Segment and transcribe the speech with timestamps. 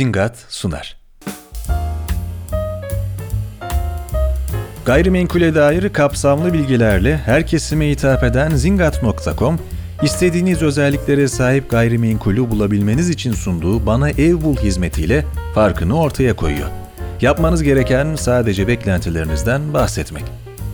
[0.00, 0.96] Zingat sunar.
[4.84, 9.58] Gayrimenkule dair kapsamlı bilgilerle her kesime hitap eden zingat.com,
[10.02, 15.24] istediğiniz özelliklere sahip gayrimenkulü bulabilmeniz için sunduğu Bana Ev Bul hizmetiyle
[15.54, 16.68] farkını ortaya koyuyor.
[17.20, 20.24] Yapmanız gereken sadece beklentilerinizden bahsetmek.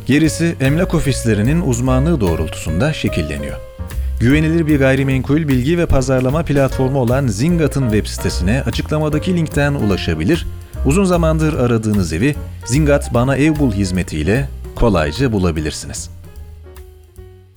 [0.07, 3.76] Gerisi emlak ofislerinin uzmanlığı doğrultusunda şekilleniyor.
[4.21, 10.47] Güvenilir bir gayrimenkul bilgi ve pazarlama platformu olan Zingat'ın web sitesine açıklamadaki linkten ulaşabilir,
[10.87, 16.11] uzun zamandır aradığınız evi Zingat Bana Ev Bul hizmetiyle kolayca bulabilirsiniz.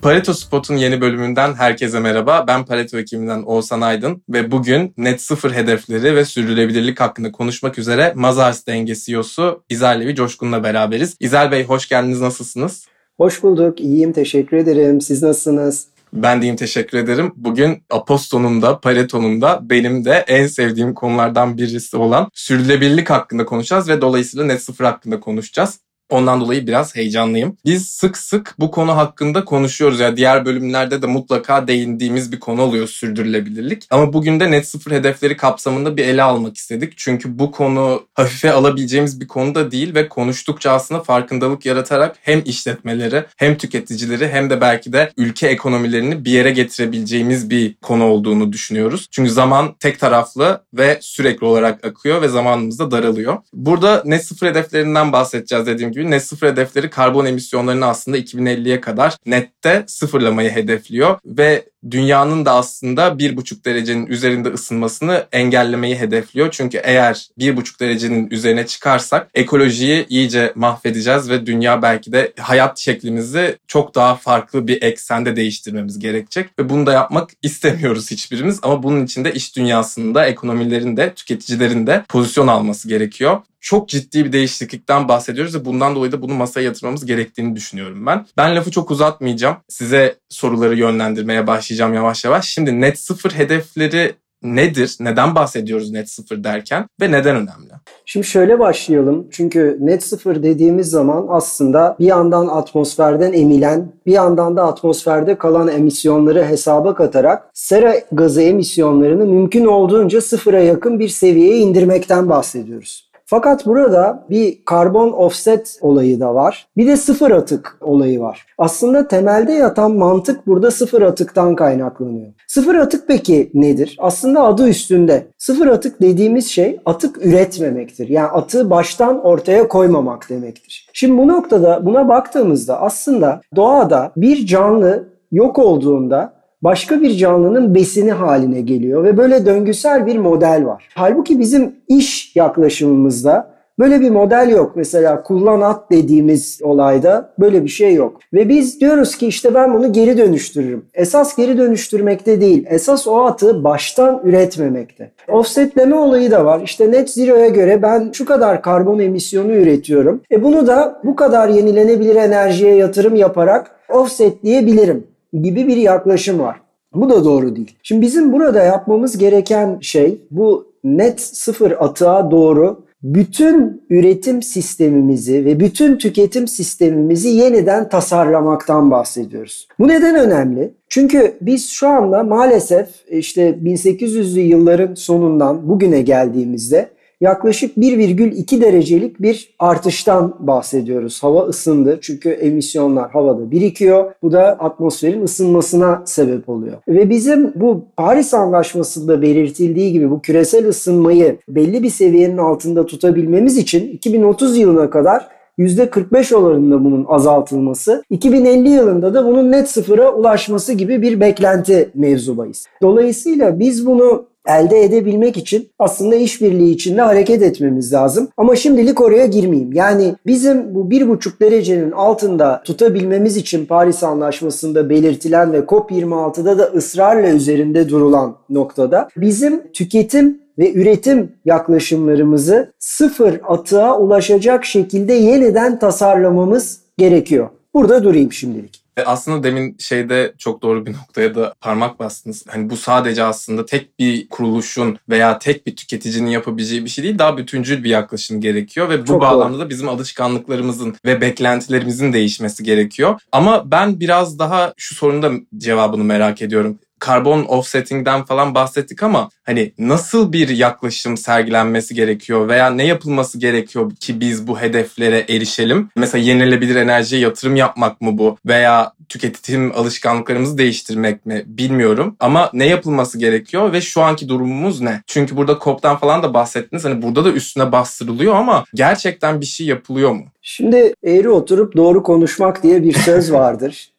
[0.01, 2.45] Pareto Spot'un yeni bölümünden herkese merhaba.
[2.47, 8.13] Ben Pareto ekibinden Oğuzhan Aydın ve bugün net sıfır hedefleri ve sürdürülebilirlik hakkında konuşmak üzere
[8.15, 11.15] Mazars Denge CEO'su İzel Levi Coşkun'la beraberiz.
[11.19, 12.85] İzel Bey hoş geldiniz, nasılsınız?
[13.17, 15.01] Hoş bulduk, iyiyim, teşekkür ederim.
[15.01, 15.85] Siz nasılsınız?
[16.13, 17.33] Ben deyim teşekkür ederim.
[17.35, 23.89] Bugün Aposto'nun da Pareto'nun da benim de en sevdiğim konulardan birisi olan sürdürülebilirlik hakkında konuşacağız
[23.89, 25.79] ve dolayısıyla net sıfır hakkında konuşacağız.
[26.09, 27.57] Ondan dolayı biraz heyecanlıyım.
[27.65, 29.99] Biz sık sık bu konu hakkında konuşuyoruz.
[29.99, 33.87] Yani diğer bölümlerde de mutlaka değindiğimiz bir konu oluyor sürdürülebilirlik.
[33.89, 36.93] Ama bugün de net sıfır hedefleri kapsamında bir ele almak istedik.
[36.97, 42.41] Çünkü bu konu hafife alabileceğimiz bir konu da değil ve konuştukça aslında farkındalık yaratarak hem
[42.45, 48.53] işletmeleri hem tüketicileri hem de belki de ülke ekonomilerini bir yere getirebileceğimiz bir konu olduğunu
[48.53, 49.07] düşünüyoruz.
[49.11, 53.37] Çünkü zaman tek taraflı ve sürekli olarak akıyor ve zamanımız da daralıyor.
[53.53, 58.81] Burada net sıfır hedeflerinden bahsedeceğiz dediğim gibi gibi net sıfır hedefleri karbon emisyonlarını aslında 2050'ye
[58.81, 66.51] kadar nette sıfırlamayı hedefliyor ve dünyanın da aslında 1,5 derecenin üzerinde ısınmasını engellemeyi hedefliyor.
[66.51, 73.57] Çünkü eğer 1,5 derecenin üzerine çıkarsak ekolojiyi iyice mahvedeceğiz ve dünya belki de hayat şeklimizi
[73.67, 76.59] çok daha farklı bir eksende değiştirmemiz gerekecek.
[76.59, 81.87] Ve bunu da yapmak istemiyoruz hiçbirimiz ama bunun için de iş dünyasında, ekonomilerin de, tüketicilerin
[81.87, 86.61] de pozisyon alması gerekiyor çok ciddi bir değişiklikten bahsediyoruz ve bundan dolayı da bunu masaya
[86.61, 88.25] yatırmamız gerektiğini düşünüyorum ben.
[88.37, 89.57] Ben lafı çok uzatmayacağım.
[89.67, 92.45] Size soruları yönlendirmeye başlayacağım yavaş yavaş.
[92.45, 94.97] Şimdi net sıfır hedefleri nedir?
[94.99, 97.69] Neden bahsediyoruz net sıfır derken ve neden önemli?
[98.05, 99.27] Şimdi şöyle başlayalım.
[99.31, 105.67] Çünkü net sıfır dediğimiz zaman aslında bir yandan atmosferden emilen, bir yandan da atmosferde kalan
[105.67, 113.08] emisyonları hesaba katarak sera gazı emisyonlarını mümkün olduğunca sıfıra yakın bir seviyeye indirmekten bahsediyoruz.
[113.29, 116.67] Fakat burada bir karbon offset olayı da var.
[116.77, 118.45] Bir de sıfır atık olayı var.
[118.57, 122.27] Aslında temelde yatan mantık burada sıfır atıktan kaynaklanıyor.
[122.47, 123.97] Sıfır atık peki nedir?
[123.99, 125.27] Aslında adı üstünde.
[125.37, 128.09] Sıfır atık dediğimiz şey atık üretmemektir.
[128.09, 130.89] Yani atığı baştan ortaya koymamak demektir.
[130.93, 138.11] Şimdi bu noktada buna baktığımızda aslında doğada bir canlı yok olduğunda başka bir canlının besini
[138.11, 140.89] haline geliyor ve böyle döngüsel bir model var.
[140.95, 144.71] Halbuki bizim iş yaklaşımımızda böyle bir model yok.
[144.75, 148.19] Mesela kullan at dediğimiz olayda böyle bir şey yok.
[148.33, 150.85] Ve biz diyoruz ki işte ben bunu geri dönüştürürüm.
[150.93, 152.65] Esas geri dönüştürmekte değil.
[152.69, 155.11] Esas o atı baştan üretmemekte.
[155.27, 156.61] Offsetleme olayı da var.
[156.63, 160.21] İşte net zero'ya göre ben şu kadar karbon emisyonu üretiyorum.
[160.31, 166.61] E bunu da bu kadar yenilenebilir enerjiye yatırım yaparak offsetleyebilirim gibi bir yaklaşım var.
[166.93, 167.75] Bu da doğru değil.
[167.83, 175.59] Şimdi bizim burada yapmamız gereken şey bu net sıfır atığa doğru bütün üretim sistemimizi ve
[175.59, 179.67] bütün tüketim sistemimizi yeniden tasarlamaktan bahsediyoruz.
[179.79, 180.73] Bu neden önemli?
[180.89, 186.89] Çünkü biz şu anda maalesef işte 1800'lü yılların sonundan bugüne geldiğimizde
[187.21, 191.23] yaklaşık 1,2 derecelik bir artıştan bahsediyoruz.
[191.23, 194.11] Hava ısındı çünkü emisyonlar havada birikiyor.
[194.21, 196.77] Bu da atmosferin ısınmasına sebep oluyor.
[196.87, 203.57] Ve bizim bu Paris Anlaşması'nda belirtildiği gibi bu küresel ısınmayı belli bir seviyenin altında tutabilmemiz
[203.57, 205.27] için 2030 yılına kadar
[205.59, 212.65] %45 oranında bunun azaltılması, 2050 yılında da bunun net sıfıra ulaşması gibi bir beklenti mevzubayız.
[212.81, 218.27] Dolayısıyla biz bunu elde edebilmek için aslında işbirliği içinde hareket etmemiz lazım.
[218.37, 219.73] Ama şimdilik oraya girmeyeyim.
[219.73, 226.63] Yani bizim bu bir buçuk derecenin altında tutabilmemiz için Paris Anlaşması'nda belirtilen ve COP26'da da
[226.63, 236.79] ısrarla üzerinde durulan noktada bizim tüketim ve üretim yaklaşımlarımızı sıfır atığa ulaşacak şekilde yeniden tasarlamamız
[236.97, 237.49] gerekiyor.
[237.73, 238.83] Burada durayım şimdilik.
[238.99, 242.45] E, aslında demin şeyde çok doğru bir noktaya da parmak bastınız.
[242.47, 247.19] Hani bu sadece aslında tek bir kuruluşun veya tek bir tüketicinin yapabileceği bir şey değil.
[247.19, 249.65] Daha bütüncül bir yaklaşım gerekiyor ve bu çok bağlamda doğru.
[249.65, 253.19] da bizim alışkanlıklarımızın ve beklentilerimizin değişmesi gerekiyor.
[253.31, 259.29] Ama ben biraz daha şu sorunun da cevabını merak ediyorum karbon offsetting'den falan bahsettik ama
[259.43, 265.89] hani nasıl bir yaklaşım sergilenmesi gerekiyor veya ne yapılması gerekiyor ki biz bu hedeflere erişelim?
[265.95, 272.65] Mesela yenilebilir enerjiye yatırım yapmak mı bu veya tüketim alışkanlıklarımızı değiştirmek mi bilmiyorum ama ne
[272.65, 275.01] yapılması gerekiyor ve şu anki durumumuz ne?
[275.07, 276.85] Çünkü burada COP'tan falan da bahsettiniz.
[276.85, 280.25] Hani burada da üstüne bastırılıyor ama gerçekten bir şey yapılıyor mu?
[280.41, 283.89] Şimdi eğri oturup doğru konuşmak diye bir söz vardır.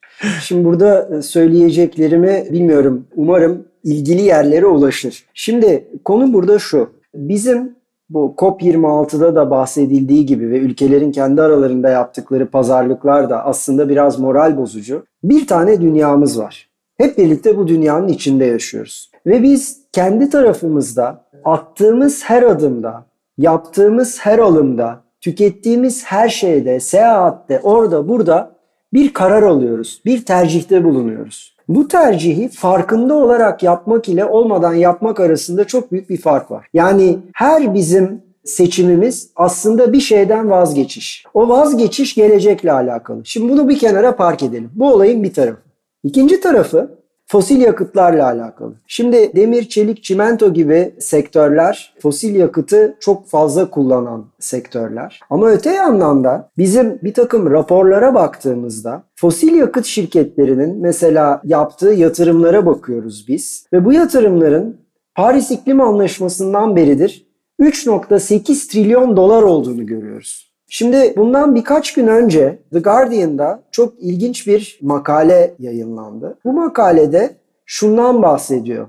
[0.43, 3.06] Şimdi burada e, söyleyeceklerimi bilmiyorum.
[3.17, 5.25] Umarım ilgili yerlere ulaşır.
[5.34, 6.90] Şimdi konu burada şu.
[7.14, 7.76] Bizim
[8.11, 14.56] bu COP26'da da bahsedildiği gibi ve ülkelerin kendi aralarında yaptıkları pazarlıklar da aslında biraz moral
[14.56, 15.05] bozucu.
[15.25, 16.70] Bir tane dünyamız var.
[16.99, 19.11] Hep birlikte bu dünyanın içinde yaşıyoruz.
[19.26, 23.06] Ve biz kendi tarafımızda attığımız her adımda,
[23.38, 28.60] yaptığımız her alımda, tükettiğimiz her şeyde, seyahatte, orada, burada
[28.93, 30.03] bir karar alıyoruz.
[30.05, 31.57] Bir tercihte bulunuyoruz.
[31.69, 36.67] Bu tercihi farkında olarak yapmak ile olmadan yapmak arasında çok büyük bir fark var.
[36.75, 41.25] Yani her bizim seçimimiz aslında bir şeyden vazgeçiş.
[41.35, 43.21] O vazgeçiş gelecekle alakalı.
[43.25, 44.71] Şimdi bunu bir kenara park edelim.
[44.75, 45.61] Bu olayın bir tarafı.
[46.05, 47.00] İkinci tarafı
[47.31, 48.75] fosil yakıtlarla alakalı.
[48.87, 55.21] Şimdi demir, çelik, çimento gibi sektörler fosil yakıtı çok fazla kullanan sektörler.
[55.31, 62.67] Ama öte yandan da bizim bir takım raporlara baktığımızda fosil yakıt şirketlerinin mesela yaptığı yatırımlara
[62.67, 63.67] bakıyoruz biz.
[63.73, 64.77] Ve bu yatırımların
[65.15, 67.27] Paris İklim Anlaşması'ndan beridir
[67.61, 70.50] 3.8 trilyon dolar olduğunu görüyoruz.
[70.72, 76.38] Şimdi bundan birkaç gün önce The Guardian'da çok ilginç bir makale yayınlandı.
[76.44, 77.37] Bu makalede
[77.67, 78.87] şundan bahsediyor.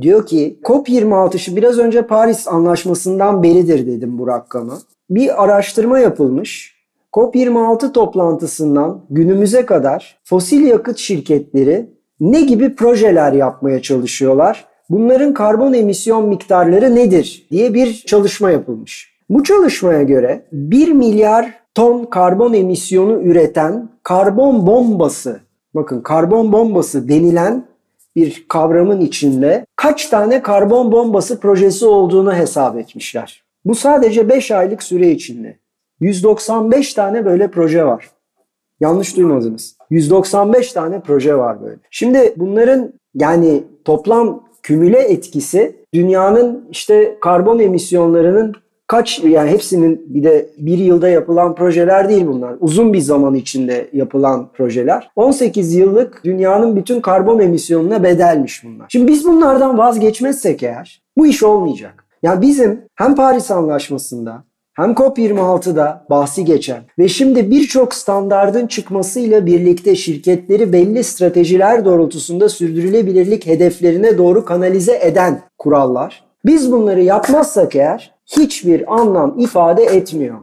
[0.00, 4.78] Diyor ki COP26'şı biraz önce Paris Anlaşması'ndan beridir dedim bu rakamı.
[5.10, 6.76] Bir araştırma yapılmış.
[7.12, 11.90] COP26 toplantısından günümüze kadar fosil yakıt şirketleri
[12.20, 14.64] ne gibi projeler yapmaya çalışıyorlar?
[14.90, 19.11] Bunların karbon emisyon miktarları nedir diye bir çalışma yapılmış.
[19.30, 25.40] Bu çalışmaya göre 1 milyar ton karbon emisyonu üreten karbon bombası,
[25.74, 27.64] bakın karbon bombası denilen
[28.16, 33.42] bir kavramın içinde kaç tane karbon bombası projesi olduğunu hesap etmişler.
[33.64, 35.58] Bu sadece 5 aylık süre içinde.
[36.00, 38.10] 195 tane böyle proje var.
[38.80, 39.76] Yanlış duymadınız.
[39.90, 41.78] 195 tane proje var böyle.
[41.90, 48.54] Şimdi bunların yani toplam kümüle etkisi dünyanın işte karbon emisyonlarının
[48.92, 52.54] kaç yani hepsinin bir de bir yılda yapılan projeler değil bunlar.
[52.60, 55.10] Uzun bir zaman içinde yapılan projeler.
[55.16, 58.86] 18 yıllık dünyanın bütün karbon emisyonuna bedelmiş bunlar.
[58.88, 62.04] Şimdi biz bunlardan vazgeçmezsek eğer bu iş olmayacak.
[62.22, 64.44] Yani bizim hem Paris Anlaşması'nda
[64.74, 73.46] hem COP26'da bahsi geçen ve şimdi birçok standardın çıkmasıyla birlikte şirketleri belli stratejiler doğrultusunda sürdürülebilirlik
[73.46, 76.24] hedeflerine doğru kanalize eden kurallar.
[76.44, 80.38] Biz bunları yapmazsak eğer hiçbir anlam ifade etmiyor.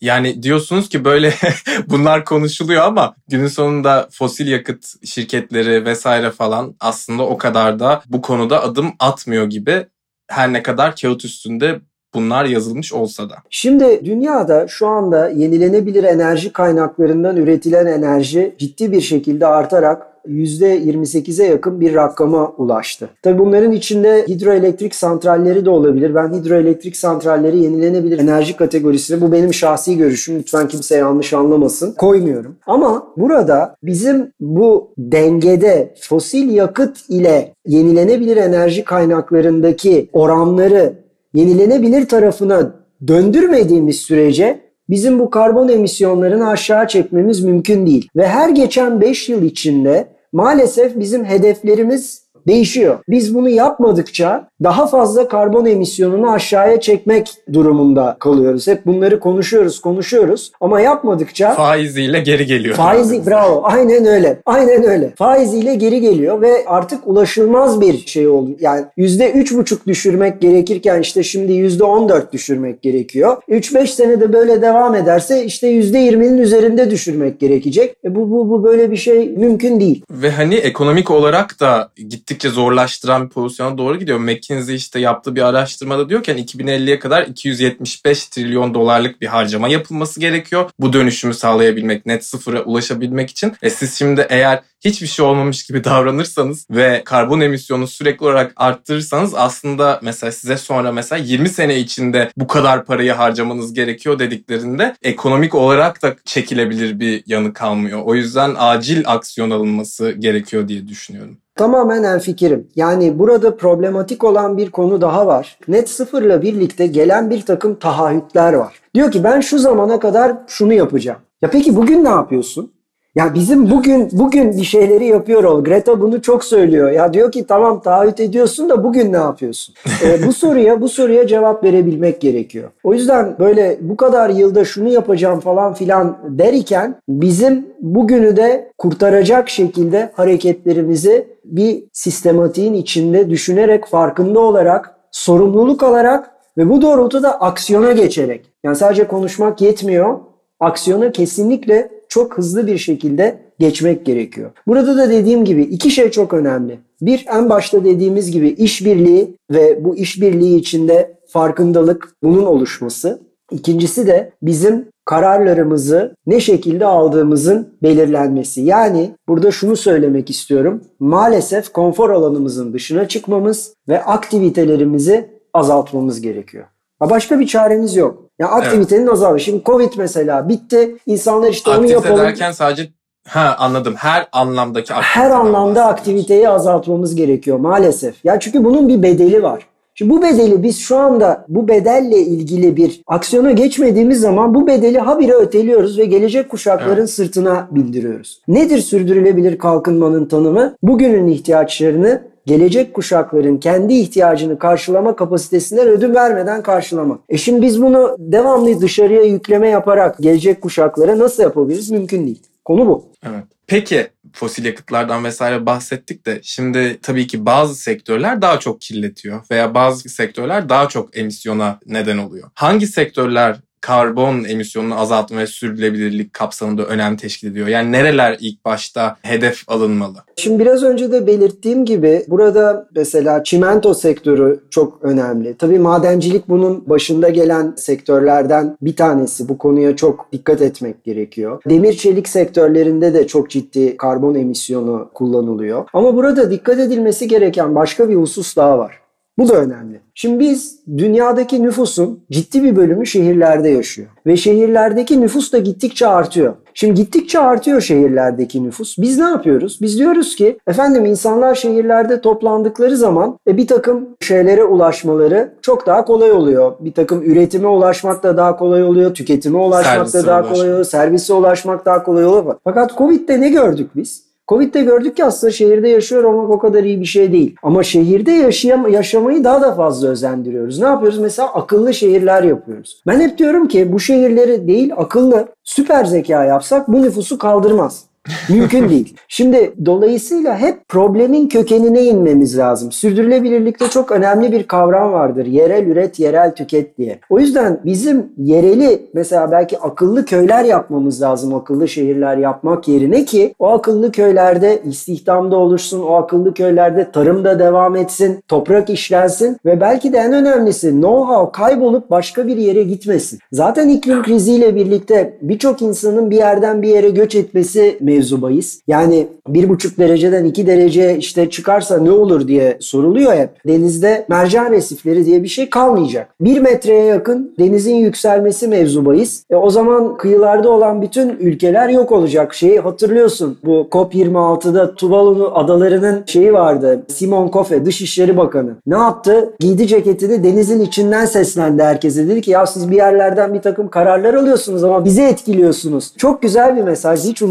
[0.00, 1.34] Yani diyorsunuz ki böyle
[1.86, 8.22] bunlar konuşuluyor ama günün sonunda fosil yakıt şirketleri vesaire falan aslında o kadar da bu
[8.22, 9.86] konuda adım atmıyor gibi
[10.28, 11.80] her ne kadar kağıt üstünde
[12.14, 13.34] bunlar yazılmış olsa da.
[13.50, 21.80] Şimdi dünyada şu anda yenilenebilir enerji kaynaklarından üretilen enerji ciddi bir şekilde artarak %28'e yakın
[21.80, 23.08] bir rakama ulaştı.
[23.22, 26.14] Tabi bunların içinde hidroelektrik santralleri de olabilir.
[26.14, 30.38] Ben hidroelektrik santralleri yenilenebilir enerji kategorisine bu benim şahsi görüşüm.
[30.38, 31.92] Lütfen kimse yanlış anlamasın.
[31.92, 32.56] Koymuyorum.
[32.66, 40.92] Ama burada bizim bu dengede fosil yakıt ile yenilenebilir enerji kaynaklarındaki oranları
[41.34, 42.74] yenilenebilir tarafına
[43.08, 44.60] döndürmediğimiz sürece
[44.90, 48.08] bizim bu karbon emisyonlarını aşağı çekmemiz mümkün değil.
[48.16, 52.98] Ve her geçen 5 yıl içinde maalesef bizim hedeflerimiz değişiyor.
[53.08, 58.66] Biz bunu yapmadıkça daha fazla karbon emisyonunu aşağıya çekmek durumunda kalıyoruz.
[58.66, 62.74] Hep bunları konuşuyoruz, konuşuyoruz ama yapmadıkça faiziyle geri geliyor.
[62.74, 63.60] Faizi bravo.
[63.64, 64.40] Aynen öyle.
[64.46, 65.12] Aynen öyle.
[65.18, 68.50] Faiziyle geri geliyor ve artık ulaşılmaz bir şey oldu.
[68.60, 73.36] Yani %3,5 düşürmek gerekirken işte şimdi %14 düşürmek gerekiyor.
[73.48, 77.96] 3-5 senede böyle devam ederse işte %20'nin üzerinde düşürmek gerekecek.
[78.04, 80.04] E bu, bu, bu böyle bir şey mümkün değil.
[80.10, 81.90] Ve hani ekonomik olarak da
[82.38, 84.18] gittikçe zorlaştıran bir pozisyona doğru gidiyor.
[84.18, 90.20] McKinsey işte yaptığı bir araştırmada diyor ki 2050'ye kadar 275 trilyon dolarlık bir harcama yapılması
[90.20, 90.70] gerekiyor.
[90.78, 93.52] Bu dönüşümü sağlayabilmek, net sıfıra ulaşabilmek için.
[93.62, 99.34] E siz şimdi eğer hiçbir şey olmamış gibi davranırsanız ve karbon emisyonu sürekli olarak arttırırsanız
[99.34, 105.54] aslında mesela size sonra mesela 20 sene içinde bu kadar parayı harcamanız gerekiyor dediklerinde ekonomik
[105.54, 108.02] olarak da çekilebilir bir yanı kalmıyor.
[108.04, 111.38] O yüzden acil aksiyon alınması gerekiyor diye düşünüyorum.
[111.58, 112.68] Tamamen en fikrim.
[112.76, 115.58] Yani burada problematik olan bir konu daha var.
[115.68, 118.80] Net sıfırla birlikte gelen bir takım taahhütler var.
[118.94, 121.18] Diyor ki ben şu zamana kadar şunu yapacağım.
[121.42, 122.72] Ya peki bugün ne yapıyorsun?
[123.14, 125.64] Ya bizim bugün bugün bir şeyleri yapıyor ol.
[125.64, 126.90] Greta bunu çok söylüyor.
[126.90, 129.74] Ya diyor ki tamam taahhüt ediyorsun da bugün ne yapıyorsun?
[130.04, 132.70] Ee, bu soruya bu soruya cevap verebilmek gerekiyor.
[132.84, 139.48] O yüzden böyle bu kadar yılda şunu yapacağım falan filan derken bizim bugünü de kurtaracak
[139.48, 148.52] şekilde hareketlerimizi bir sistematiğin içinde düşünerek farkında olarak sorumluluk alarak ve bu doğrultuda aksiyona geçerek
[148.64, 150.18] yani sadece konuşmak yetmiyor
[150.60, 154.50] aksiyona kesinlikle çok hızlı bir şekilde geçmek gerekiyor.
[154.66, 156.78] Burada da dediğim gibi iki şey çok önemli.
[157.00, 163.27] Bir en başta dediğimiz gibi işbirliği ve bu işbirliği içinde farkındalık bunun oluşması.
[163.50, 168.60] İkincisi de bizim kararlarımızı ne şekilde aldığımızın belirlenmesi.
[168.60, 170.82] Yani burada şunu söylemek istiyorum.
[171.00, 176.64] Maalesef konfor alanımızın dışına çıkmamız ve aktivitelerimizi azaltmamız gerekiyor.
[177.00, 178.22] Başka bir çaremiz yok.
[178.38, 179.12] Ya aktivitenin evet.
[179.12, 179.44] azalması.
[179.44, 180.96] Şimdi Covid mesela bitti.
[181.06, 182.24] İnsanlar işte Aktivite onu yapalım.
[182.26, 182.88] derken sadece
[183.28, 183.94] Ha anladım.
[183.96, 188.24] Her anlamdaki Her anlamda aktiviteyi azaltmamız gerekiyor maalesef.
[188.24, 189.66] Ya çünkü bunun bir bedeli var.
[189.98, 194.98] Şimdi bu bedeli biz şu anda bu bedelle ilgili bir aksiyona geçmediğimiz zaman bu bedeli
[194.98, 197.10] habire öteliyoruz ve gelecek kuşakların evet.
[197.10, 198.42] sırtına bildiriyoruz.
[198.48, 200.76] Nedir sürdürülebilir kalkınmanın tanımı?
[200.82, 207.20] Bugünün ihtiyaçlarını gelecek kuşakların kendi ihtiyacını karşılama kapasitesinden ödün vermeden karşılamak.
[207.28, 211.90] E şimdi biz bunu devamlı dışarıya yükleme yaparak gelecek kuşaklara nasıl yapabiliriz?
[211.90, 212.42] Mümkün değil.
[212.64, 213.04] Konu bu.
[213.22, 213.44] Evet.
[213.66, 219.74] Peki fosil yakıtlardan vesaire bahsettik de şimdi tabii ki bazı sektörler daha çok kirletiyor veya
[219.74, 222.50] bazı sektörler daha çok emisyona neden oluyor.
[222.54, 223.56] Hangi sektörler
[223.88, 227.66] karbon emisyonunu azaltma ve sürdürülebilirlik kapsamında önem teşkil ediyor?
[227.66, 230.16] Yani nereler ilk başta hedef alınmalı?
[230.36, 235.56] Şimdi biraz önce de belirttiğim gibi burada mesela çimento sektörü çok önemli.
[235.56, 239.48] Tabii madencilik bunun başında gelen sektörlerden bir tanesi.
[239.48, 241.62] Bu konuya çok dikkat etmek gerekiyor.
[241.68, 245.84] Demir çelik sektörlerinde de çok ciddi karbon emisyonu kullanılıyor.
[245.92, 249.07] Ama burada dikkat edilmesi gereken başka bir husus daha var.
[249.38, 250.00] Bu da önemli.
[250.14, 254.08] Şimdi biz dünyadaki nüfusun ciddi bir bölümü şehirlerde yaşıyor.
[254.26, 256.54] Ve şehirlerdeki nüfus da gittikçe artıyor.
[256.74, 258.98] Şimdi gittikçe artıyor şehirlerdeki nüfus.
[258.98, 259.78] Biz ne yapıyoruz?
[259.82, 266.04] Biz diyoruz ki efendim insanlar şehirlerde toplandıkları zaman e, bir takım şeylere ulaşmaları çok daha
[266.04, 266.72] kolay oluyor.
[266.80, 269.14] Bir takım üretime ulaşmak da daha kolay oluyor.
[269.14, 270.84] Tüketime ulaşmak da daha kolay oluyor.
[270.84, 272.56] Servise ulaşmak daha kolay oluyor.
[272.64, 274.27] Fakat Covid'de ne gördük biz?
[274.48, 277.56] Covid'de gördük ki aslında şehirde yaşıyor olmak o kadar iyi bir şey değil.
[277.62, 280.78] Ama şehirde yaşayam yaşamayı daha da fazla özendiriyoruz.
[280.78, 281.18] Ne yapıyoruz?
[281.18, 283.02] Mesela akıllı şehirler yapıyoruz.
[283.06, 288.07] Ben hep diyorum ki bu şehirleri değil akıllı süper zeka yapsak bu nüfusu kaldırmaz.
[288.48, 289.14] Mümkün değil.
[289.28, 292.92] Şimdi dolayısıyla hep problemin kökenine inmemiz lazım.
[292.92, 295.46] Sürdürülebilirlikte çok önemli bir kavram vardır.
[295.46, 297.18] Yerel üret, yerel tüket diye.
[297.30, 301.54] O yüzden bizim yereli mesela belki akıllı köyler yapmamız lazım.
[301.54, 306.00] Akıllı şehirler yapmak yerine ki o akıllı köylerde istihdamda oluşsun.
[306.00, 308.42] O akıllı köylerde tarımda devam etsin.
[308.48, 313.38] Toprak işlensin ve belki de en önemlisi know-how kaybolup başka bir yere gitmesin.
[313.52, 318.80] Zaten iklim kriziyle birlikte birçok insanın bir yerden bir yere göç etmesi mevzu bahis.
[318.88, 323.50] Yani bir buçuk dereceden iki derece işte çıkarsa ne olur diye soruluyor hep.
[323.66, 326.34] Denizde mercan resifleri diye bir şey kalmayacak.
[326.40, 329.42] Bir metreye yakın denizin yükselmesi mevzu bahis.
[329.50, 332.54] E o zaman kıyılarda olan bütün ülkeler yok olacak.
[332.54, 337.02] Şeyi hatırlıyorsun bu COP26'da Tuvalu adalarının şeyi vardı.
[337.08, 338.70] Simon Kofe Dışişleri Bakanı.
[338.86, 339.54] Ne yaptı?
[339.60, 342.28] Giydi ceketini denizin içinden seslendi herkese.
[342.28, 346.12] Dedi ki ya siz bir yerlerden bir takım kararlar alıyorsunuz ama bizi etkiliyorsunuz.
[346.16, 347.24] Çok güzel bir mesaj.
[347.24, 347.42] Hiç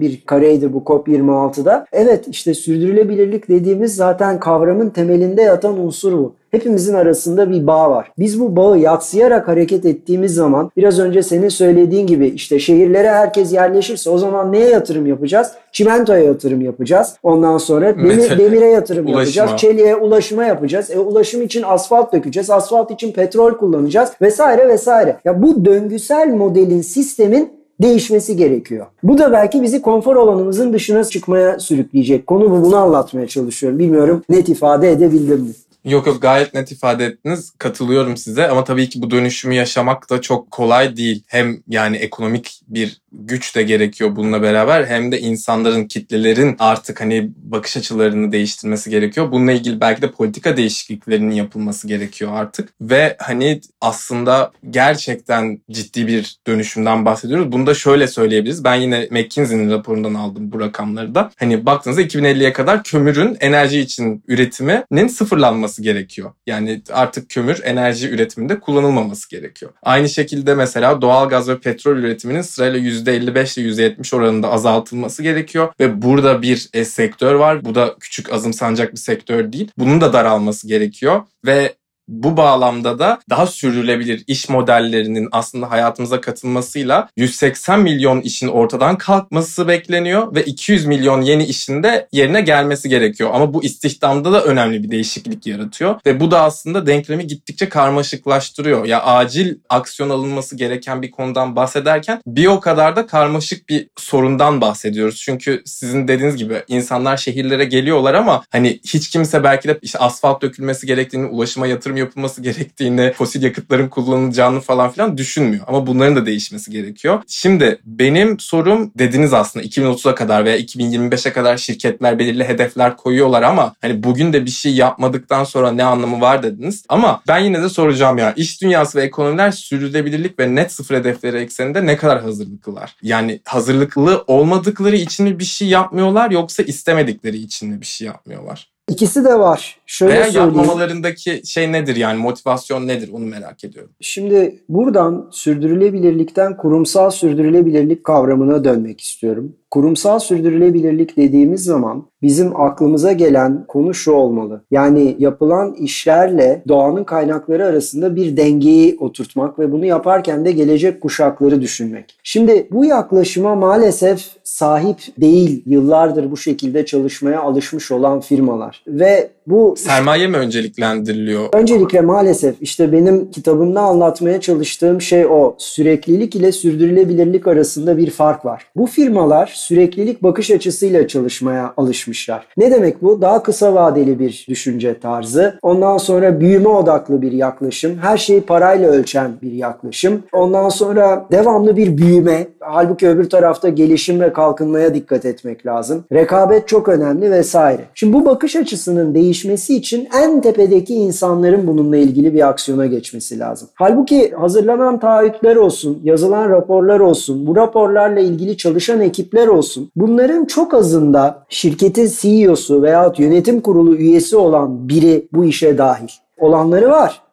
[0.00, 1.86] bir kareydi bu COP26'da.
[1.92, 6.32] Evet işte sürdürülebilirlik dediğimiz zaten kavramın temelinde yatan unsur bu.
[6.50, 8.12] Hepimizin arasında bir bağ var.
[8.18, 13.52] Biz bu bağı yatsıyarak hareket ettiğimiz zaman biraz önce senin söylediğin gibi işte şehirlere herkes
[13.52, 15.52] yerleşirse o zaman neye yatırım yapacağız?
[15.72, 17.16] Çimentoya yatırım yapacağız.
[17.22, 19.50] Ondan sonra demir, demire yatırım yapacağız.
[19.56, 20.90] Çeliğe ulaşıma yapacağız.
[20.90, 22.50] E, ulaşım için asfalt dökeceğiz.
[22.50, 25.16] Asfalt için petrol kullanacağız vesaire vesaire.
[25.24, 28.86] Ya bu döngüsel modelin sistemin değişmesi gerekiyor.
[29.02, 32.26] Bu da belki bizi konfor alanımızın dışına çıkmaya sürükleyecek.
[32.26, 33.78] Konu bu bunu anlatmaya çalışıyorum.
[33.78, 35.50] Bilmiyorum net ifade edebildim mi?
[35.86, 37.52] Yok yok gayet net ifade ettiniz.
[37.58, 41.22] Katılıyorum size ama tabii ki bu dönüşümü yaşamak da çok kolay değil.
[41.26, 47.30] Hem yani ekonomik bir güç de gerekiyor bununla beraber hem de insanların, kitlelerin artık hani
[47.36, 49.32] bakış açılarını değiştirmesi gerekiyor.
[49.32, 52.68] Bununla ilgili belki de politika değişikliklerinin yapılması gerekiyor artık.
[52.80, 57.52] Ve hani aslında gerçekten ciddi bir dönüşümden bahsediyoruz.
[57.52, 58.64] Bunu da şöyle söyleyebiliriz.
[58.64, 61.30] Ben yine McKinsey'nin raporundan aldım bu rakamları da.
[61.36, 66.32] Hani baktığınızda 2050'ye kadar kömürün enerji için üretiminin sıfırlanması gerekiyor.
[66.46, 69.72] Yani artık kömür enerji üretiminde kullanılmaması gerekiyor.
[69.82, 75.72] Aynı şekilde mesela doğal gaz ve petrol üretiminin sırayla %55 ile %70 oranında azaltılması gerekiyor.
[75.80, 77.64] Ve burada bir e, sektör var.
[77.64, 79.70] Bu da küçük azımsanacak bir sektör değil.
[79.78, 81.22] Bunun da daralması gerekiyor.
[81.46, 81.74] Ve
[82.08, 89.68] bu bağlamda da daha sürdürülebilir iş modellerinin aslında hayatımıza katılmasıyla 180 milyon işin ortadan kalkması
[89.68, 93.30] bekleniyor ve 200 milyon yeni işin de yerine gelmesi gerekiyor.
[93.32, 98.84] Ama bu istihdamda da önemli bir değişiklik yaratıyor ve bu da aslında denklemi gittikçe karmaşıklaştırıyor.
[98.84, 104.60] Ya acil aksiyon alınması gereken bir konudan bahsederken bir o kadar da karmaşık bir sorundan
[104.60, 105.16] bahsediyoruz.
[105.16, 110.42] Çünkü sizin dediğiniz gibi insanlar şehirlere geliyorlar ama hani hiç kimse belki de işte asfalt
[110.42, 115.64] dökülmesi gerektiğini, ulaşıma yatırım yapılması gerektiğini, fosil yakıtların kullanılacağını falan filan düşünmüyor.
[115.66, 117.22] Ama bunların da değişmesi gerekiyor.
[117.26, 123.74] Şimdi benim sorum dediniz aslında 2030'a kadar veya 2025'e kadar şirketler belirli hedefler koyuyorlar ama
[123.82, 126.84] hani bugün de bir şey yapmadıktan sonra ne anlamı var dediniz.
[126.88, 131.36] Ama ben yine de soracağım ya iş dünyası ve ekonomiler sürdürülebilirlik ve net sıfır hedefleri
[131.36, 132.96] ekseninde ne kadar hazırlıklılar?
[133.02, 138.75] Yani hazırlıklı olmadıkları için mi bir şey yapmıyorlar yoksa istemedikleri için mi bir şey yapmıyorlar?
[138.88, 139.76] İkisi de var.
[139.86, 140.46] Şöyle Veya söyleyeyim.
[140.46, 143.90] yapmamalarındaki şey nedir yani motivasyon nedir onu merak ediyorum.
[144.00, 149.56] Şimdi buradan sürdürülebilirlikten kurumsal sürdürülebilirlik kavramına dönmek istiyorum.
[149.70, 154.64] Kurumsal sürdürülebilirlik dediğimiz zaman bizim aklımıza gelen konu şu olmalı.
[154.70, 161.60] Yani yapılan işlerle doğanın kaynakları arasında bir dengeyi oturtmak ve bunu yaparken de gelecek kuşakları
[161.60, 162.18] düşünmek.
[162.22, 169.74] Şimdi bu yaklaşıma maalesef sahip değil yıllardır bu şekilde çalışmaya alışmış olan firmalar ve bu
[169.76, 171.48] Sermaye mi önceliklendiriliyor?
[171.52, 175.54] Öncelikle maalesef işte benim kitabımda anlatmaya çalıştığım şey o.
[175.58, 178.66] Süreklilik ile sürdürülebilirlik arasında bir fark var.
[178.76, 182.46] Bu firmalar süreklilik bakış açısıyla çalışmaya alışmışlar.
[182.56, 183.22] Ne demek bu?
[183.22, 185.58] Daha kısa vadeli bir düşünce tarzı.
[185.62, 187.98] Ondan sonra büyüme odaklı bir yaklaşım.
[187.98, 190.22] Her şeyi parayla ölçen bir yaklaşım.
[190.32, 192.46] Ondan sonra devamlı bir büyüme.
[192.60, 196.04] Halbuki öbür tarafta gelişim ve kalkınmaya dikkat etmek lazım.
[196.12, 197.82] Rekabet çok önemli vesaire.
[197.94, 203.68] Şimdi bu bakış açısının değişmesi için en tepedeki insanların bununla ilgili bir aksiyona geçmesi lazım.
[203.74, 209.90] Halbuki hazırlanan taahhütler olsun, yazılan raporlar olsun, bu raporlarla ilgili çalışan ekipler olsun.
[209.96, 216.08] Bunların çok azında şirketin CEO'su veya yönetim kurulu üyesi olan biri bu işe dahil.
[216.38, 217.25] Olanları var.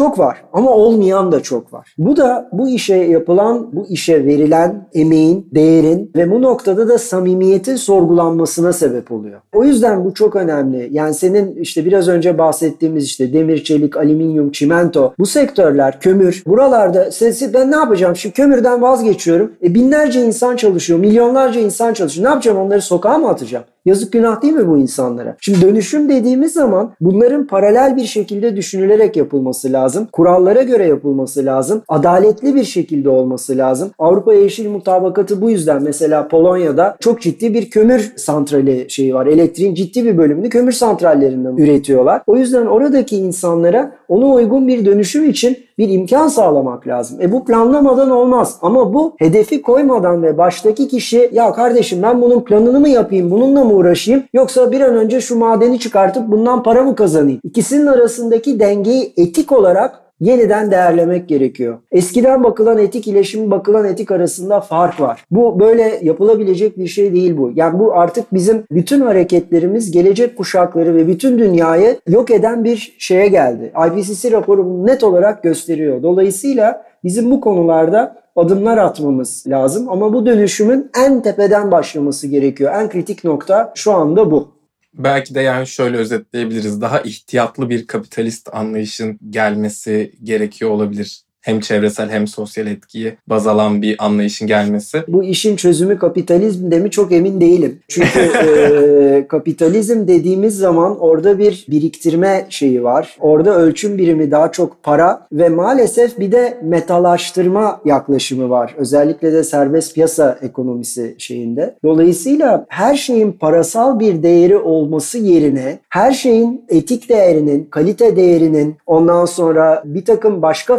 [0.00, 1.94] Çok var ama olmayan da çok var.
[1.98, 7.76] Bu da bu işe yapılan, bu işe verilen emeğin, değerin ve bu noktada da samimiyetin
[7.76, 9.40] sorgulanmasına sebep oluyor.
[9.54, 10.88] O yüzden bu çok önemli.
[10.92, 16.42] Yani senin işte biraz önce bahsettiğimiz işte demir, çelik, alüminyum, çimento bu sektörler, kömür.
[16.46, 18.16] Buralarda siz, ben ne yapacağım?
[18.16, 19.52] Şimdi kömürden vazgeçiyorum.
[19.62, 22.26] E binlerce insan çalışıyor, milyonlarca insan çalışıyor.
[22.26, 22.58] Ne yapacağım?
[22.58, 23.64] Onları sokağa mı atacağım?
[23.84, 25.36] Yazık günah değil mi bu insanlara?
[25.40, 30.08] Şimdi dönüşüm dediğimiz zaman bunların paralel bir şekilde düşünülerek yapılması lazım.
[30.12, 31.82] Kurallara göre yapılması lazım.
[31.88, 33.90] Adaletli bir şekilde olması lazım.
[33.98, 39.26] Avrupa Yeşil Mutabakatı bu yüzden mesela Polonya'da çok ciddi bir kömür santrali şeyi var.
[39.26, 42.22] Elektriğin ciddi bir bölümünü kömür santrallerinden üretiyorlar.
[42.26, 47.20] O yüzden oradaki insanlara ona uygun bir dönüşüm için bir imkan sağlamak lazım.
[47.20, 52.44] E bu planlamadan olmaz ama bu hedefi koymadan ve baştaki kişi ya kardeşim ben bunun
[52.44, 56.82] planını mı yapayım bununla mı uğraşayım yoksa bir an önce şu madeni çıkartıp bundan para
[56.82, 57.40] mı kazanayım?
[57.44, 61.78] İkisinin arasındaki dengeyi etik olarak yeniden değerlemek gerekiyor.
[61.92, 65.24] Eskiden bakılan etik ile şimdi bakılan etik arasında fark var.
[65.30, 67.52] Bu böyle yapılabilecek bir şey değil bu.
[67.54, 73.28] Yani bu artık bizim bütün hareketlerimiz gelecek kuşakları ve bütün dünyayı yok eden bir şeye
[73.28, 73.72] geldi.
[73.86, 76.02] IPCC raporu bunu net olarak gösteriyor.
[76.02, 82.72] Dolayısıyla bizim bu konularda adımlar atmamız lazım ama bu dönüşümün en tepeden başlaması gerekiyor.
[82.74, 84.59] En kritik nokta şu anda bu.
[84.94, 86.80] Belki de yani şöyle özetleyebiliriz.
[86.80, 93.82] Daha ihtiyatlı bir kapitalist anlayışın gelmesi gerekiyor olabilir hem çevresel hem sosyal etkiyi baz alan
[93.82, 95.02] bir anlayışın gelmesi.
[95.08, 97.78] Bu işin çözümü kapitalizmde mi çok emin değilim.
[97.88, 103.16] Çünkü e, kapitalizm dediğimiz zaman orada bir biriktirme şeyi var.
[103.20, 108.74] Orada ölçüm birimi daha çok para ve maalesef bir de metalaştırma yaklaşımı var.
[108.78, 111.74] Özellikle de serbest piyasa ekonomisi şeyinde.
[111.84, 119.24] Dolayısıyla her şeyin parasal bir değeri olması yerine her şeyin etik değerinin, kalite değerinin ondan
[119.24, 120.78] sonra bir takım başka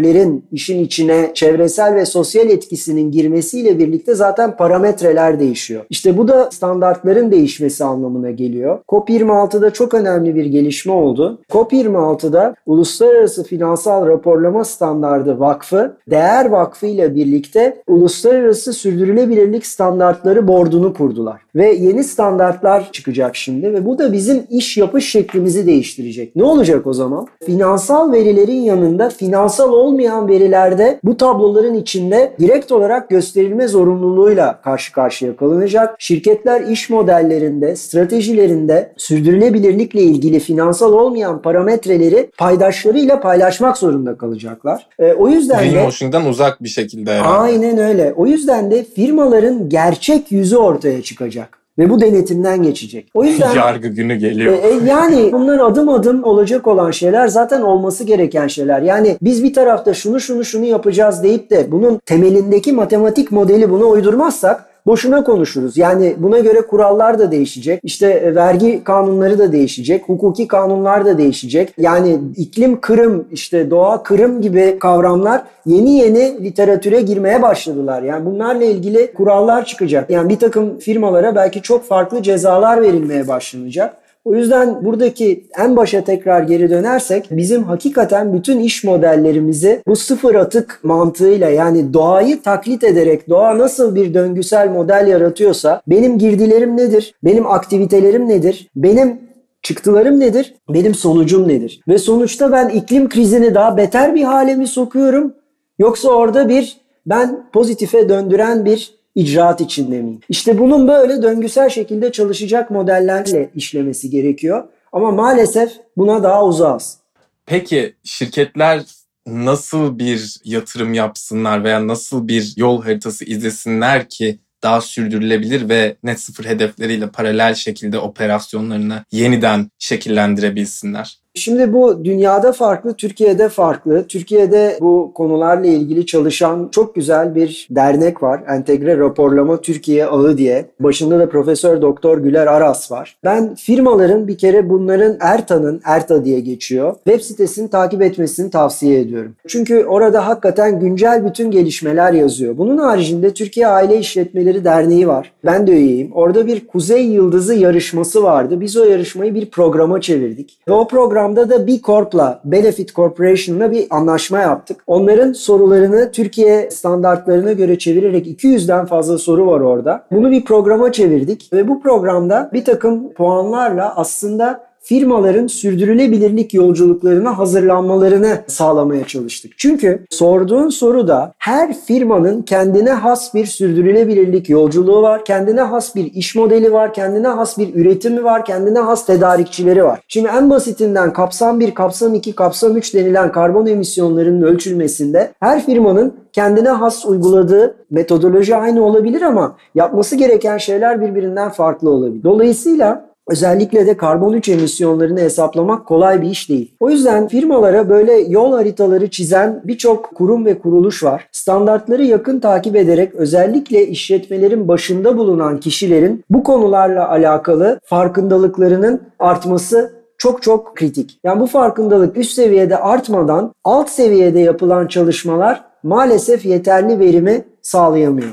[0.00, 5.84] faktörlerin işin içine çevresel ve sosyal etkisinin girmesiyle birlikte zaten parametreler değişiyor.
[5.90, 8.78] İşte bu da standartların değişmesi anlamına geliyor.
[8.88, 11.38] COP26'da çok önemli bir gelişme oldu.
[11.50, 21.40] COP26'da Uluslararası Finansal Raporlama Standardı Vakfı, Değer Vakfı ile birlikte Uluslararası Sürdürülebilirlik Standartları Bordunu kurdular.
[21.54, 26.36] Ve yeni standartlar çıkacak şimdi ve bu da bizim iş yapış şeklimizi değiştirecek.
[26.36, 27.26] Ne olacak o zaman?
[27.46, 35.36] Finansal verilerin yanında finansal olmayan verilerde bu tabloların içinde direkt olarak gösterilme zorunluluğuyla karşı karşıya
[35.36, 35.94] kalınacak.
[35.98, 44.86] Şirketler iş modellerinde, stratejilerinde sürdürülebilirlikle ilgili finansal olmayan parametreleri paydaşlarıyla paylaşmak zorunda kalacaklar.
[44.98, 47.28] E, o yüzden de Greenwashing'dan uzak bir şekilde herhalde.
[47.28, 48.12] Aynen öyle.
[48.16, 51.59] O yüzden de firmaların gerçek yüzü ortaya çıkacak.
[51.80, 53.10] Ve bu denetimden geçecek.
[53.14, 54.52] O yüzden Yargı günü geliyor.
[54.52, 58.82] e, e, yani bunlar adım adım olacak olan şeyler zaten olması gereken şeyler.
[58.82, 63.84] Yani biz bir tarafta şunu şunu şunu yapacağız deyip de bunun temelindeki matematik modeli buna
[63.84, 65.76] uydurmazsak boşuna konuşuruz.
[65.76, 67.80] Yani buna göre kurallar da değişecek.
[67.82, 70.08] İşte e, vergi kanunları da değişecek.
[70.08, 71.74] Hukuki kanunlar da değişecek.
[71.78, 78.02] Yani iklim kırım, işte doğa kırım gibi kavramlar yeni yeni literatüre girmeye başladılar.
[78.02, 80.10] Yani bunlarla ilgili kurallar çıkacak.
[80.10, 83.99] Yani bir takım firmalara belki çok farklı cezalar verilmeye başlanacak.
[84.24, 90.34] O yüzden buradaki en başa tekrar geri dönersek bizim hakikaten bütün iş modellerimizi bu sıfır
[90.34, 97.14] atık mantığıyla yani doğayı taklit ederek doğa nasıl bir döngüsel model yaratıyorsa benim girdilerim nedir?
[97.24, 98.68] Benim aktivitelerim nedir?
[98.76, 99.20] Benim
[99.62, 100.54] çıktılarım nedir?
[100.68, 101.80] Benim sonucum nedir?
[101.88, 105.34] Ve sonuçta ben iklim krizini daha beter bir hale mi sokuyorum?
[105.78, 110.20] Yoksa orada bir ben pozitife döndüren bir icraat içinde miyim?
[110.28, 114.64] İşte bunun böyle döngüsel şekilde çalışacak modellerle işlemesi gerekiyor.
[114.92, 116.98] Ama maalesef buna daha uzağız.
[117.46, 118.82] Peki şirketler
[119.26, 126.20] nasıl bir yatırım yapsınlar veya nasıl bir yol haritası izlesinler ki daha sürdürülebilir ve net
[126.20, 131.19] sıfır hedefleriyle paralel şekilde operasyonlarını yeniden şekillendirebilsinler?
[131.34, 134.04] Şimdi bu dünyada farklı, Türkiye'de farklı.
[134.08, 138.42] Türkiye'de bu konularla ilgili çalışan çok güzel bir dernek var.
[138.48, 140.66] Entegre Raporlama Türkiye Ağı diye.
[140.80, 143.16] Başında da Profesör Doktor Güler Aras var.
[143.24, 149.34] Ben firmaların bir kere bunların ERTA'nın, ERTA diye geçiyor, web sitesini takip etmesini tavsiye ediyorum.
[149.48, 152.58] Çünkü orada hakikaten güncel bütün gelişmeler yazıyor.
[152.58, 155.32] Bunun haricinde Türkiye Aile İşletmeleri Derneği var.
[155.44, 156.12] Ben de üyeyim.
[156.12, 158.60] Orada bir Kuzey Yıldızı yarışması vardı.
[158.60, 160.58] Biz o yarışmayı bir programa çevirdik.
[160.68, 164.82] Ve o program programda da B Corp'la, Benefit Corporation'la bir anlaşma yaptık.
[164.86, 170.04] Onların sorularını Türkiye standartlarına göre çevirerek 200'den fazla soru var orada.
[170.12, 178.38] Bunu bir programa çevirdik ve bu programda bir takım puanlarla aslında firmaların sürdürülebilirlik yolculuklarına hazırlanmalarını
[178.46, 179.52] sağlamaya çalıştık.
[179.56, 186.34] Çünkü sorduğun soruda her firmanın kendine has bir sürdürülebilirlik yolculuğu var, kendine has bir iş
[186.34, 190.00] modeli var, kendine has bir üretimi var, kendine has tedarikçileri var.
[190.08, 196.14] Şimdi en basitinden kapsam 1, kapsam 2, kapsam 3 denilen karbon emisyonlarının ölçülmesinde her firmanın
[196.32, 202.22] kendine has uyguladığı metodoloji aynı olabilir ama yapması gereken şeyler birbirinden farklı olabilir.
[202.22, 206.74] Dolayısıyla Özellikle de karbon 3 emisyonlarını hesaplamak kolay bir iş değil.
[206.80, 211.28] O yüzden firmalara böyle yol haritaları çizen birçok kurum ve kuruluş var.
[211.32, 220.42] Standartları yakın takip ederek özellikle işletmelerin başında bulunan kişilerin bu konularla alakalı farkındalıklarının artması çok
[220.42, 221.20] çok kritik.
[221.24, 228.30] Yani bu farkındalık üst seviyede artmadan alt seviyede yapılan çalışmalar maalesef yeterli verimi sağlayamıyor.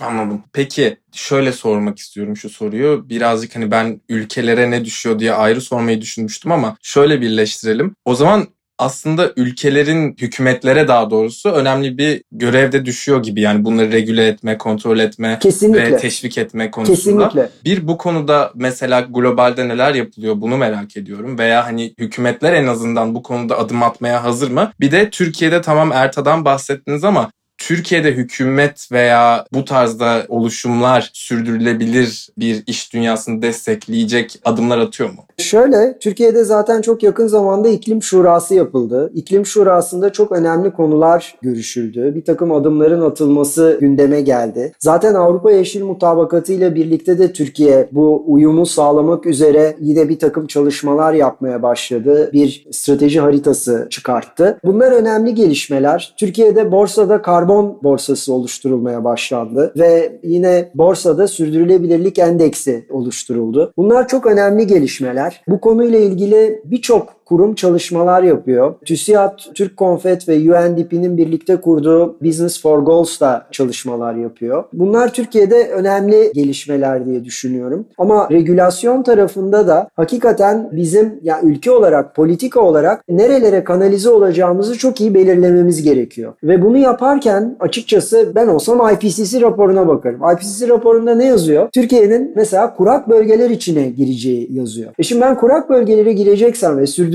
[0.00, 0.42] Anladım.
[0.52, 3.08] Peki şöyle sormak istiyorum şu soruyu.
[3.08, 7.94] Birazcık hani ben ülkelere ne düşüyor diye ayrı sormayı düşünmüştüm ama şöyle birleştirelim.
[8.04, 13.40] O zaman aslında ülkelerin hükümetlere daha doğrusu önemli bir görevde düşüyor gibi.
[13.40, 15.92] Yani bunları regüle etme, kontrol etme Kesinlikle.
[15.92, 17.28] ve teşvik etme konusunda.
[17.28, 17.50] Kesinlikle.
[17.64, 21.38] Bir bu konuda mesela globalde neler yapılıyor bunu merak ediyorum.
[21.38, 24.72] Veya hani hükümetler en azından bu konuda adım atmaya hazır mı?
[24.80, 27.30] Bir de Türkiye'de tamam ERTA'dan bahsettiniz ama
[27.68, 35.24] Türkiye'de hükümet veya bu tarzda oluşumlar sürdürülebilir bir iş dünyasını destekleyecek adımlar atıyor mu?
[35.38, 39.10] Şöyle, Türkiye'de zaten çok yakın zamanda iklim şurası yapıldı.
[39.14, 42.12] İklim şurasında çok önemli konular görüşüldü.
[42.14, 44.72] Bir takım adımların atılması gündeme geldi.
[44.78, 50.46] Zaten Avrupa Yeşil Mutabakatı ile birlikte de Türkiye bu uyumu sağlamak üzere yine bir takım
[50.46, 52.30] çalışmalar yapmaya başladı.
[52.32, 54.58] Bir strateji haritası çıkarttı.
[54.64, 56.14] Bunlar önemli gelişmeler.
[56.18, 63.72] Türkiye'de borsada karbon borsası oluşturulmaya başlandı ve yine borsada sürdürülebilirlik endeksi oluşturuldu.
[63.76, 65.42] Bunlar çok önemli gelişmeler.
[65.48, 68.74] Bu konuyla ilgili birçok kurum çalışmalar yapıyor.
[68.84, 74.64] TÜSİAD, Türk Konfet ve UNDP'nin birlikte kurduğu Business for Goals da çalışmalar yapıyor.
[74.72, 77.86] Bunlar Türkiye'de önemli gelişmeler diye düşünüyorum.
[77.98, 85.00] Ama regülasyon tarafında da hakikaten bizim ya ülke olarak, politika olarak nerelere kanalize olacağımızı çok
[85.00, 86.32] iyi belirlememiz gerekiyor.
[86.42, 90.20] Ve bunu yaparken açıkçası ben olsam IPCC raporuna bakarım.
[90.34, 91.68] IPCC raporunda ne yazıyor?
[91.72, 94.92] Türkiye'nin mesela kurak bölgeler içine gireceği yazıyor.
[94.98, 97.13] E şimdi ben kurak bölgelere gireceksem ve sürdürülebilirlik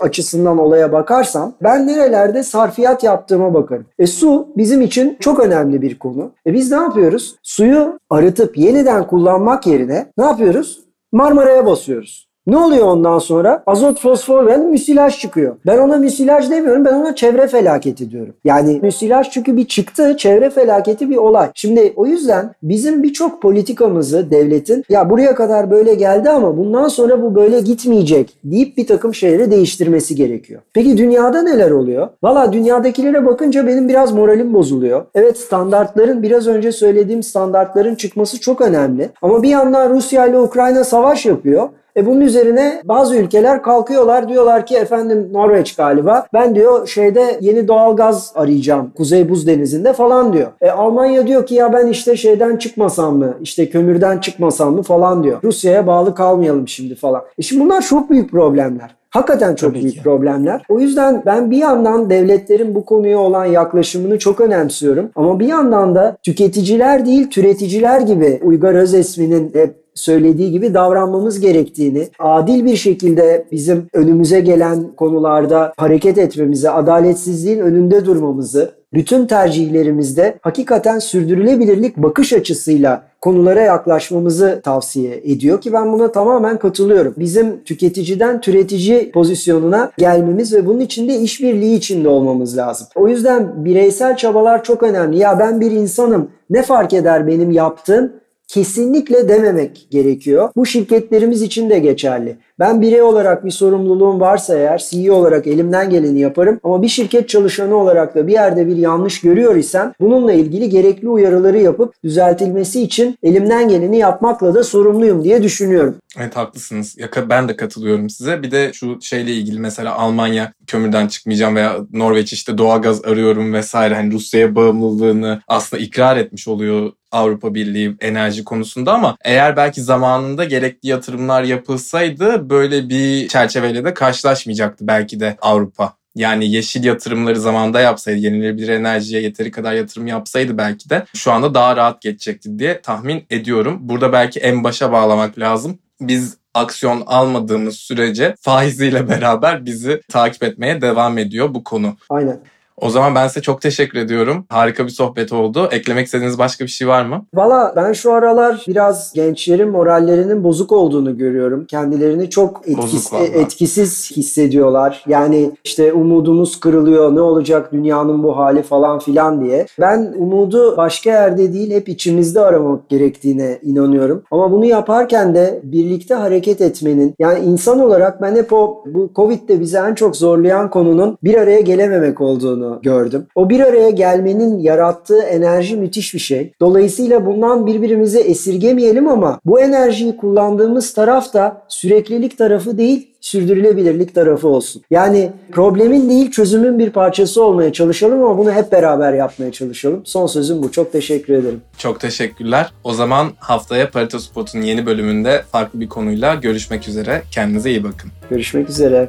[0.00, 3.86] açısından olaya bakarsam ben nerelerde sarfiyat yaptığıma bakarım.
[3.98, 6.32] E su bizim için çok önemli bir konu.
[6.46, 7.36] E biz ne yapıyoruz?
[7.42, 10.80] Suyu arıtıp yeniden kullanmak yerine ne yapıyoruz?
[11.12, 12.25] Marmara'ya basıyoruz.
[12.46, 13.62] Ne oluyor ondan sonra?
[13.66, 15.56] Azot, fosfor ve müsilaj çıkıyor.
[15.66, 18.34] Ben ona müsilaj demiyorum, ben ona çevre felaketi diyorum.
[18.44, 21.50] Yani müsilaj çünkü bir çıktı, çevre felaketi bir olay.
[21.54, 27.22] Şimdi o yüzden bizim birçok politikamızı devletin ya buraya kadar böyle geldi ama bundan sonra
[27.22, 30.62] bu böyle gitmeyecek deyip bir takım şeyleri değiştirmesi gerekiyor.
[30.74, 32.08] Peki dünyada neler oluyor?
[32.22, 35.04] Valla dünyadakilere bakınca benim biraz moralim bozuluyor.
[35.14, 39.08] Evet standartların biraz önce söylediğim standartların çıkması çok önemli.
[39.22, 41.68] Ama bir yandan Rusya ile Ukrayna savaş yapıyor.
[41.96, 47.68] E bunun üzerine bazı ülkeler kalkıyorlar diyorlar ki efendim Norveç galiba ben diyor şeyde yeni
[47.68, 50.48] doğal gaz arayacağım Kuzey Buz Denizi'nde falan diyor.
[50.60, 55.24] E Almanya diyor ki ya ben işte şeyden çıkmasam mı işte kömürden çıkmasam mı falan
[55.24, 55.38] diyor.
[55.44, 57.22] Rusya'ya bağlı kalmayalım şimdi falan.
[57.38, 58.96] E şimdi bunlar çok büyük problemler.
[59.10, 60.02] Hakikaten çok Tabii büyük ki.
[60.02, 60.62] problemler.
[60.68, 65.10] O yüzden ben bir yandan devletlerin bu konuya olan yaklaşımını çok önemsiyorum.
[65.16, 72.08] Ama bir yandan da tüketiciler değil türeticiler gibi Uygar Özesmi'nin hep söylediği gibi davranmamız gerektiğini,
[72.18, 80.98] adil bir şekilde bizim önümüze gelen konularda hareket etmemizi, adaletsizliğin önünde durmamızı, bütün tercihlerimizde hakikaten
[80.98, 87.14] sürdürülebilirlik bakış açısıyla konulara yaklaşmamızı tavsiye ediyor ki ben buna tamamen katılıyorum.
[87.18, 92.86] Bizim tüketiciden türetici pozisyonuna gelmemiz ve bunun için de işbirliği içinde olmamız lazım.
[92.94, 95.18] O yüzden bireysel çabalar çok önemli.
[95.18, 98.12] Ya ben bir insanım ne fark eder benim yaptığım?
[98.56, 100.50] Kesinlikle dememek gerekiyor.
[100.56, 102.36] Bu şirketlerimiz için de geçerli.
[102.58, 107.28] Ben birey olarak bir sorumluluğum varsa eğer CEO olarak elimden geleni yaparım ama bir şirket
[107.28, 112.82] çalışanı olarak da bir yerde bir yanlış görüyor isem bununla ilgili gerekli uyarıları yapıp düzeltilmesi
[112.82, 115.94] için elimden geleni yapmakla da sorumluyum diye düşünüyorum.
[116.18, 116.96] Evet haklısınız.
[117.28, 118.42] Ben de katılıyorum size.
[118.42, 123.94] Bir de şu şeyle ilgili mesela Almanya kömürden çıkmayacağım veya Norveç işte doğalgaz arıyorum vesaire.
[123.94, 130.44] Hani Rusya'ya bağımlılığını aslında ikrar etmiş oluyor Avrupa Birliği enerji konusunda ama eğer belki zamanında
[130.44, 135.96] gerekli yatırımlar yapılsaydı böyle bir çerçeveyle de karşılaşmayacaktı belki de Avrupa.
[136.14, 141.54] Yani yeşil yatırımları zamanında yapsaydı, yenilenebilir enerjiye yeteri kadar yatırım yapsaydı belki de şu anda
[141.54, 143.78] daha rahat geçecekti diye tahmin ediyorum.
[143.80, 145.78] Burada belki en başa bağlamak lazım.
[146.00, 151.96] Biz aksiyon almadığımız sürece faiziyle beraber bizi takip etmeye devam ediyor bu konu.
[152.10, 152.40] Aynen.
[152.80, 154.44] O zaman ben size çok teşekkür ediyorum.
[154.48, 155.68] Harika bir sohbet oldu.
[155.72, 157.26] Eklemek istediğiniz başka bir şey var mı?
[157.34, 161.64] Valla ben şu aralar biraz gençlerin morallerinin bozuk olduğunu görüyorum.
[161.66, 165.04] Kendilerini çok etkis- etkisiz hissediyorlar.
[165.08, 169.66] Yani işte umudumuz kırılıyor ne olacak dünyanın bu hali falan filan diye.
[169.80, 174.22] Ben umudu başka yerde değil hep içimizde aramak gerektiğine inanıyorum.
[174.30, 179.60] Ama bunu yaparken de birlikte hareket etmenin yani insan olarak ben hep o bu Covid'de
[179.60, 183.26] bizi en çok zorlayan konunun bir araya gelememek olduğunu gördüm.
[183.34, 186.52] O bir araya gelmenin yarattığı enerji müthiş bir şey.
[186.60, 194.48] Dolayısıyla bundan birbirimize esirgemeyelim ama bu enerjiyi kullandığımız taraf da süreklilik tarafı değil sürdürülebilirlik tarafı
[194.48, 194.82] olsun.
[194.90, 200.02] Yani problemin değil çözümün bir parçası olmaya çalışalım ama bunu hep beraber yapmaya çalışalım.
[200.04, 200.72] Son sözüm bu.
[200.72, 201.60] Çok teşekkür ederim.
[201.78, 202.72] Çok teşekkürler.
[202.84, 207.22] O zaman haftaya Parito Spot'un yeni bölümünde farklı bir konuyla görüşmek üzere.
[207.30, 208.10] Kendinize iyi bakın.
[208.30, 209.08] Görüşmek üzere.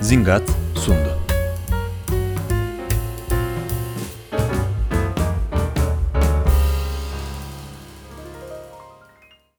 [0.00, 0.42] Zingat
[0.74, 1.27] sundu.